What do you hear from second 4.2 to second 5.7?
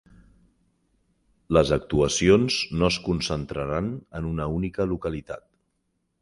en una única localitat.